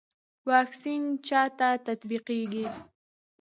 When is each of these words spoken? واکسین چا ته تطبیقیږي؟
واکسین 0.49 1.01
چا 1.27 1.41
ته 1.57 1.69
تطبیقیږي؟ 1.85 2.65